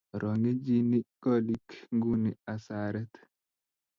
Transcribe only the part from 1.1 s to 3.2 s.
kolik nguni hasaret